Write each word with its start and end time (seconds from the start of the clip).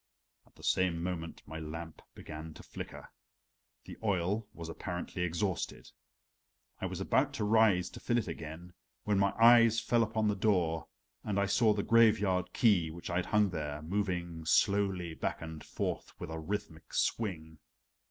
At 0.47 0.55
the 0.55 0.63
same 0.63 1.03
moment 1.03 1.43
my 1.45 1.59
lamp 1.59 2.01
began 2.15 2.55
to 2.55 2.63
flicker. 2.63 3.09
The 3.85 3.97
oil 4.03 4.47
was 4.51 4.67
apparently 4.67 5.21
exhausted. 5.21 5.91
I 6.79 6.87
was 6.87 6.99
about 6.99 7.33
to 7.33 7.43
rise 7.43 7.91
to 7.91 7.99
fill 7.99 8.17
it 8.17 8.27
again, 8.27 8.73
when 9.03 9.19
my 9.19 9.31
eyes 9.39 9.79
fell 9.79 10.01
upon 10.01 10.27
the 10.27 10.35
door, 10.35 10.87
and 11.23 11.39
I 11.39 11.45
saw 11.45 11.75
the 11.75 11.83
graveyard 11.83 12.51
key, 12.51 12.89
which 12.89 13.11
I 13.11 13.17
had 13.17 13.27
hung 13.27 13.51
there, 13.51 13.83
moving 13.83 14.43
slowly 14.43 15.13
back 15.13 15.39
and 15.39 15.63
forth 15.63 16.19
with 16.19 16.31
a 16.31 16.39
rhythmic 16.39 16.95
swing. 16.95 17.59